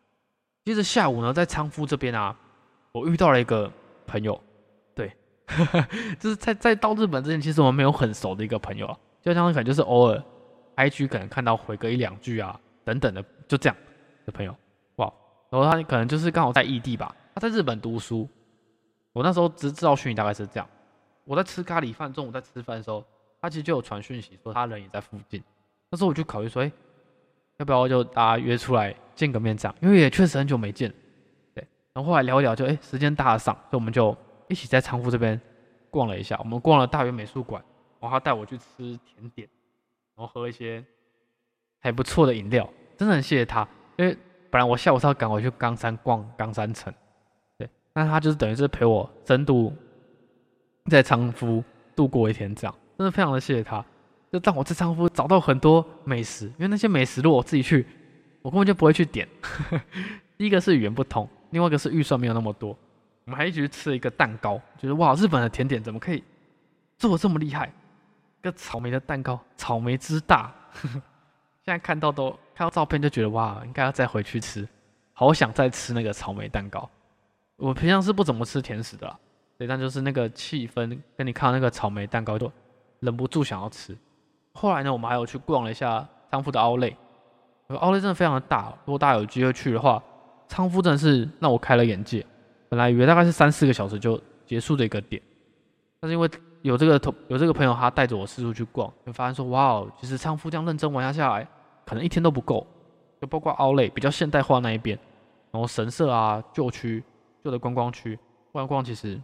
[0.64, 2.36] 接着下午呢，在仓敷这边啊，
[2.92, 3.70] 我遇到了一个
[4.06, 4.40] 朋友，
[4.94, 5.12] 对，
[6.18, 10.22] 就是在在到日本之前，其实我们没有很熟的一个朋友啊，就像可能就是偶尔。
[10.74, 13.76] I G 可能看到回个一两句啊，等等的，就这样
[14.24, 14.56] 的朋友，
[14.96, 15.12] 哇！
[15.50, 18.26] 然后他可能就是刚好在异地吧，他在日本读书。
[19.12, 20.66] 我那时候只知道讯息大概是这样。
[21.24, 23.04] 我在吃咖喱饭，中午在吃饭的时候，
[23.42, 25.42] 他其实就有传讯息说他人也在附近。
[25.90, 26.72] 那时候我就考虑说，哎，
[27.58, 29.76] 要不要就大家约出来见个面这样？
[29.82, 30.90] 因为也确实很久没见。
[31.54, 34.16] 对，然后后来聊一聊，就哎时间搭得上，所以我们就
[34.48, 35.38] 一起在仓库这边
[35.90, 36.36] 逛了一下。
[36.38, 37.62] 我们逛了大约美术馆，
[38.00, 39.46] 然后他带我去吃甜点。
[40.14, 40.84] 然后喝一些
[41.80, 43.66] 还不错的饮料，真的很谢谢他。
[43.96, 44.16] 因为
[44.50, 46.92] 本来我下午是要赶回去冈山逛冈山城，
[47.56, 49.74] 对，那他就是等于是陪我深度
[50.90, 51.64] 在仓敷
[51.96, 53.84] 度过一天，这样真的非常的谢谢他。
[54.30, 57.86] 就让我在仓敷找到很多美食，因为那些美食如果我自己去，
[58.40, 59.28] 我根本就不会去点。
[60.38, 62.70] 第一个是语言不通，另外一个是预算没有那么多。
[63.24, 66.24] 我们还一起去吃了一个蛋糕，觉得哇，日本的甜点怎么可以
[66.96, 67.70] 做的这么厉害？
[68.40, 70.52] 个草莓的蛋糕，草莓之大，
[70.82, 74.66] 现在看到都看到照片就觉得哇，应该要再回去吃，
[75.12, 76.88] 好想再吃那个草莓蛋糕。
[77.56, 79.16] 我平常是不怎么吃甜食的啦，
[79.58, 82.50] 对，但就是那个气氛跟你看到那个草莓蛋糕，就
[83.02, 83.94] 忍不住想要吃。
[84.54, 86.90] 后来呢，我们还有去逛了一下仓敷的奥莱，
[87.68, 90.02] 奥莱真的非常的大，如果大家有机会去的话，
[90.48, 92.24] 仓敷真的是让我开了眼界。
[92.70, 95.20] 本来以为大概是三四个小时就结束的一个点，
[96.00, 96.28] 但是因为。
[96.62, 101.44] 有这个同有这个朋友，他带着我四处去逛，就发现说，哇哦，其实仓敷这样认真玩下下来，
[101.84, 102.64] 可能一天都不够。
[103.20, 104.96] 就包括奥莱比较现代化那一边，
[105.50, 107.02] 然后神社啊、旧区、
[107.42, 108.16] 旧的观光区
[108.52, 109.20] 逛逛，其实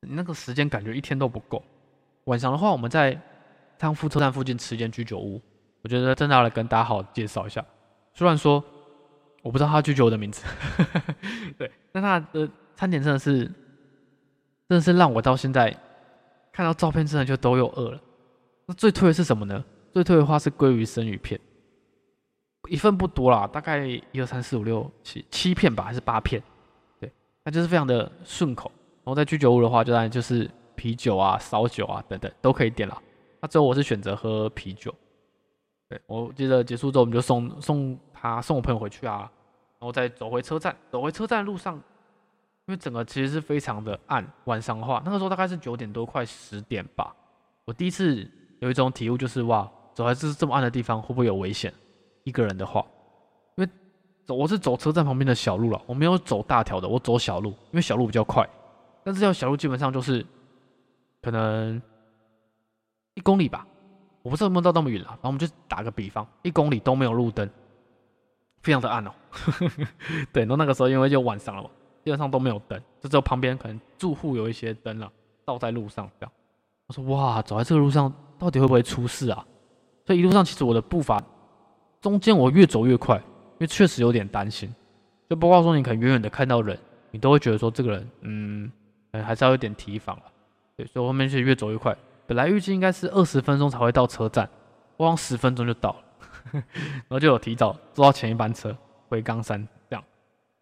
[0.00, 1.62] 那个时间感觉一天都不够。
[2.24, 3.18] 晚上的话，我们在
[3.78, 5.40] 仓敷车站附近吃一间居酒屋，
[5.82, 7.64] 我觉得真的要来跟大家好好介绍一下。
[8.12, 8.62] 虽然说
[9.42, 10.44] 我不知道他居酒屋的名字，
[11.58, 13.44] 对，但他的餐点真的是，
[14.68, 15.76] 真的是让我到现在。
[16.52, 18.00] 看到照片真的就都有饿了。
[18.66, 19.64] 那最推的是什么呢？
[19.92, 21.40] 最推的话是鲑鱼生鱼片，
[22.68, 26.40] 一份不多啦，大概一二三四五六七七片吧，还是八片？
[27.00, 28.70] 对，那就是非常的顺口。
[28.98, 33.02] 然后在居酒屋的话，就当然就是啤酒啊、烧酒啊等等都可以点了。
[33.40, 34.94] 那最后我是选择喝啤酒。
[35.88, 39.30] 对我记得结束之后，我们就送送他送我朋友回去啊，
[39.78, 40.74] 然后再走回车站。
[40.90, 41.80] 走回车站路上。
[42.66, 47.14] 因为整个其实是非常的暗，晚上的话，那个时候大概是九点多，快十点吧。
[47.66, 48.26] 我第一次
[48.60, 51.70] 有一种体悟，就是哇，走在这这么暗的地方会不会有危险？
[52.22, 52.82] 一个人的话，
[53.56, 53.70] 因为
[54.24, 58.48] 走我是走车站旁边的小路了，我没有走大条的，我走小路，因为小路比较快。
[59.04, 60.24] 但这条小路基本上就是
[61.24, 61.80] 可能
[63.14, 63.66] 一公里吧，
[64.22, 65.08] 我不知道有没有到那么远了。
[65.08, 67.48] 然后我们就打个比方，一公里都没有路灯，
[68.62, 69.10] 非常的暗哦。
[70.32, 71.70] 对，然后那个时候因为就晚上了嘛。
[72.04, 75.10] 基本上都没有灯，就只有旁边可能住户有一些灯了，
[75.46, 76.32] 照在路上这样。
[76.86, 79.42] 我说哇，走在这个路上到底会不会出事啊？
[80.04, 81.22] 所以一路上其实我的步伐
[82.02, 84.70] 中间我越走越快，因为确实有点担心。
[85.30, 86.78] 就包括说你可能远远的看到人，
[87.10, 88.70] 你都会觉得说这个人，嗯，
[89.12, 90.22] 还是要有点提防了。
[90.76, 91.96] 对，所以后面就越走越快。
[92.26, 94.48] 本来预计应该是二十分钟才会到车站，
[94.96, 96.04] 我光十分钟就到了，
[96.52, 98.76] 然后就有提早坐到前一班车
[99.08, 100.04] 回冈山这样。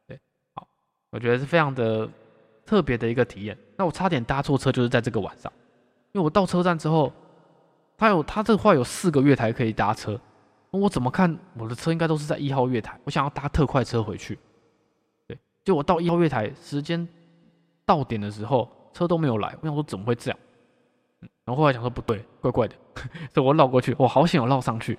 [0.07, 0.18] 对，
[0.55, 0.66] 好。
[1.11, 2.09] 我觉得是非常的
[2.66, 3.57] 特别的一个体验。
[3.77, 5.51] 那我差点搭错车，就是在这个晚上。
[6.12, 7.12] 因为我到车站之后，
[7.96, 10.20] 他有他这块有四个月台可以搭车，
[10.70, 14.38] 我怎么看我的车应该都是在一号月台，我想要搭特快车回去，
[15.27, 17.07] 对，就我到一号月台时间
[17.87, 20.38] 到点的时候，车都没有来，我想说怎么会这样？
[21.44, 22.74] 然后后来想说不对，怪怪的，
[23.33, 24.98] 所以我绕过去，我好险我绕上去，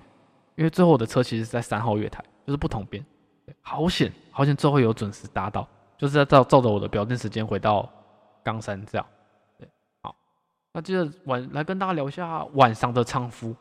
[0.56, 3.04] 因为最后我的车其实是在三号月台，就是不同边，
[3.62, 7.88] 好险好险最后有准时搭到，就是在照照着我的表定时间回到
[8.42, 9.06] 冈山这样，
[9.58, 9.68] 对，
[10.02, 10.14] 好，
[10.72, 13.54] 那接着晚来跟大家聊一下晚上的仓敷，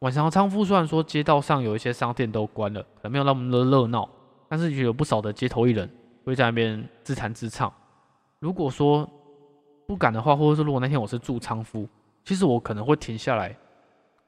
[0.00, 4.08] 晚上的仓敷虽然说街道上有一些商店都关了，可能没有那么的热闹，
[4.48, 5.88] 但是也有不少的街头艺人
[6.24, 7.72] 会在那边自弹自唱，
[8.38, 9.08] 如果说
[9.90, 11.88] 不敢的话，或者说如果那天我是住仓夫。
[12.24, 13.56] 其实我可能会停下来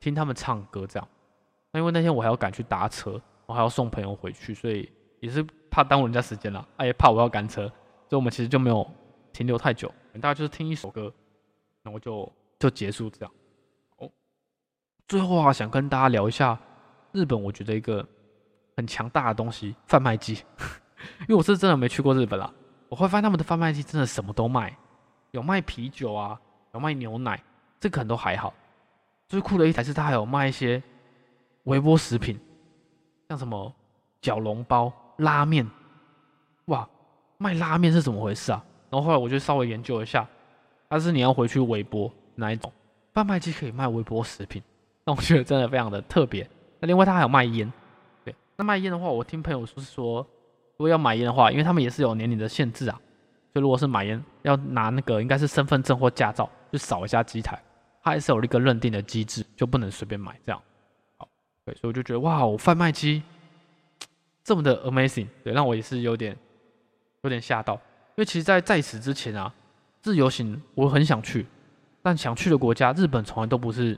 [0.00, 1.08] 听他们唱歌，这样。
[1.70, 7.68] 那因为那天我还要赶去搭车，我还要送朋友回去，所以也是怕耽误人家时间了，也怕我要赶车，
[8.08, 8.84] 所以我们其实就没有
[9.32, 11.12] 停留太久，大概就是听一首歌，
[11.84, 13.32] 然后就就结束这样。
[13.98, 14.10] 哦，
[15.06, 16.58] 最后啊，想跟大家聊一下
[17.12, 18.04] 日本，我觉得一个
[18.76, 20.42] 很强大的东西——贩卖机。
[21.20, 22.52] 因为我是真的没去过日本啦，
[22.88, 24.76] 我会发现他们的贩卖机真的什么都卖，
[25.32, 26.40] 有卖啤酒啊，
[26.72, 27.38] 有卖牛奶。
[27.80, 28.54] 这可能都还好，
[29.28, 30.80] 最酷的一台是它还有卖一些
[31.64, 32.38] 微波食品，
[33.28, 33.74] 像什么
[34.20, 35.68] 小笼包、拉面，
[36.66, 36.88] 哇，
[37.38, 38.64] 卖拉面是怎么回事啊？
[38.88, 40.24] 然后后来我就稍微研究一下，
[40.88, 42.72] 它是你要回去微波哪一种
[43.12, 44.62] 贩卖机可以卖微波食品，
[45.04, 46.48] 那我觉得真的非常的特别。
[46.78, 47.72] 那另外它还有卖烟，
[48.24, 50.20] 对，那卖烟的话，我听朋友说是说，
[50.76, 53.00] 如果要买烟的话，因为他们也是有年龄的限制啊，
[53.52, 57.60] 所以如果是买烟要拿那个应该是身份证或驾照去扫一下机台。
[58.04, 60.60] 它还是有一个认定的机制，就不能随便买这样。
[61.18, 61.28] 好，
[61.64, 63.22] 对，所以我就觉得哇，我贩卖机
[64.42, 66.36] 这么的 amazing，对，让我也是有点
[67.20, 67.74] 有点吓到。
[67.74, 67.80] 因
[68.16, 69.54] 为其实，在在此之前啊，
[70.00, 71.46] 自由行我很想去，
[72.02, 73.96] 但想去的国家日本从来都不是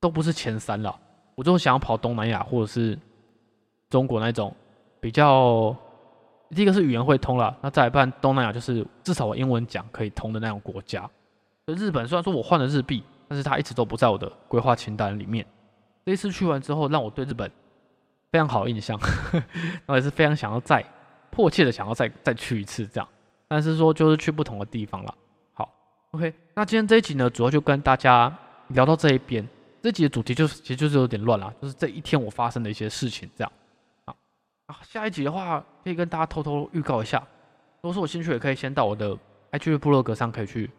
[0.00, 0.98] 都不是前三了。
[1.36, 2.98] 我就想要跑东南亚或者是
[3.88, 4.52] 中国那种
[5.00, 5.76] 比较，
[6.54, 11.10] 第一个是语言会通了，那再办东南亚就是至少我英文讲可以通的那种国家。
[11.66, 15.44] 日本虽然说我换了日币，但是它一直都不在我的规划清单里面。
[16.06, 17.50] 这一次去完之后，让我对日本
[18.30, 18.98] 非常好的印象，
[19.32, 20.84] 然后也是非常想要再
[21.30, 23.08] 迫切的想要再再去一次这样。
[23.48, 25.14] 但是说就是去不同的地方了。
[25.54, 25.72] 好
[26.10, 28.36] ，OK，那今天这一集呢，主要就跟大家
[28.68, 29.48] 聊到这一边。
[29.82, 33.52] 这集的主题就是其实就是有点乱了，就是这一天我发生的一些事情这样。
[34.66, 37.18] 啊，下一集的话可以跟大家偷偷预告一下，
[37.80, 39.16] 如果说有兴趣也可以先到我的
[39.52, 40.70] IG 部落格上可以去。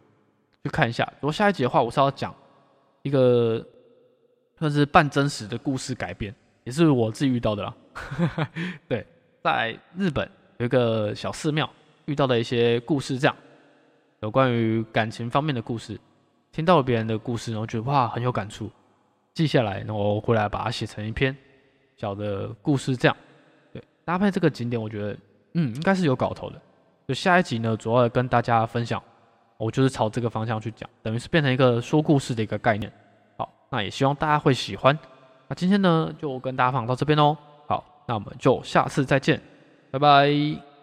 [0.63, 1.07] 去看一下。
[1.19, 2.33] 如果下一集的话，我是要讲
[3.03, 3.63] 一个
[4.57, 7.75] 算是半真实的故事改编，也是我自己遇到的啦。
[8.89, 9.05] 对，
[9.43, 11.69] 在日本有一个小寺庙
[12.05, 13.35] 遇到的一些故事，这样
[14.21, 15.99] 有关于感情方面的故事，
[16.51, 18.71] 听到了别人的故事，然后觉得哇很有感触，
[19.35, 21.37] 记下来，然后回来把它写成一篇
[21.95, 23.15] 小的故事，这样
[24.05, 25.17] 搭配这个景点，我觉得
[25.55, 26.61] 嗯应该是有搞头的。
[27.07, 29.01] 就下一集呢，主要跟大家分享。
[29.57, 32.91] 我就是朝这个方向去讲，等于是变成一个说故事的一个概念。
[33.37, 34.97] 好，那也希望大家会喜欢。
[35.47, 37.37] 那今天呢，就跟大家分享到这边喽。
[37.65, 39.41] 好，那我们就下次再见，
[39.91, 40.74] 拜拜。